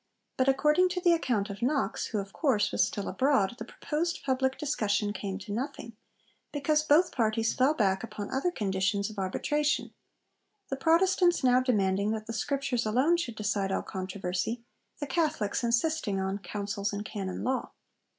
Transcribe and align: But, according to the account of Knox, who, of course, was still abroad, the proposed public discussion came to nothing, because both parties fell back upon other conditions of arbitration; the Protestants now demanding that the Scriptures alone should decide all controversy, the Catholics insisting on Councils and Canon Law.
But, 0.35 0.49
according 0.49 0.89
to 0.89 0.99
the 0.99 1.13
account 1.13 1.51
of 1.51 1.61
Knox, 1.61 2.07
who, 2.07 2.17
of 2.17 2.33
course, 2.33 2.71
was 2.71 2.83
still 2.83 3.07
abroad, 3.07 3.53
the 3.59 3.65
proposed 3.65 4.23
public 4.25 4.57
discussion 4.57 5.13
came 5.13 5.37
to 5.37 5.51
nothing, 5.53 5.95
because 6.51 6.81
both 6.81 7.11
parties 7.11 7.53
fell 7.53 7.75
back 7.75 8.03
upon 8.03 8.31
other 8.31 8.49
conditions 8.49 9.11
of 9.11 9.19
arbitration; 9.19 9.93
the 10.69 10.75
Protestants 10.75 11.43
now 11.43 11.59
demanding 11.61 12.09
that 12.13 12.25
the 12.25 12.33
Scriptures 12.33 12.87
alone 12.87 13.15
should 13.17 13.35
decide 13.35 13.71
all 13.71 13.83
controversy, 13.83 14.63
the 14.99 15.05
Catholics 15.05 15.63
insisting 15.63 16.19
on 16.19 16.39
Councils 16.39 16.91
and 16.93 17.05
Canon 17.05 17.43
Law. 17.43 17.69